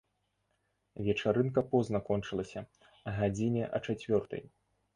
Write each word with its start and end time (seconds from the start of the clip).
Вечарынка 1.07 1.61
позна 1.75 1.99
кончылася, 2.09 2.61
гадзіне 3.21 3.63
а 3.75 3.87
чацвёртай. 3.87 4.43